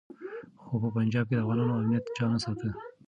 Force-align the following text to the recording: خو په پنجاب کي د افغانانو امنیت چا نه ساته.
خو 0.61 0.73
په 0.83 0.89
پنجاب 0.97 1.25
کي 1.29 1.35
د 1.35 1.39
افغانانو 1.43 1.77
امنیت 1.79 2.05
چا 2.15 2.25
نه 2.33 2.39
ساته. 2.43 2.69